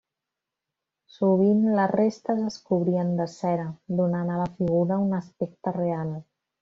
[1.17, 3.67] Sovint, les restes es cobrien de cera,
[4.01, 6.15] donant a la figura un aspecte real.